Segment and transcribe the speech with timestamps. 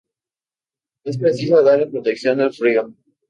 [1.03, 2.91] Es preciso darle protección del frío.